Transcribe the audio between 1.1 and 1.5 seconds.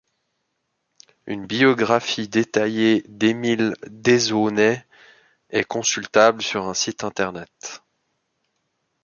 Une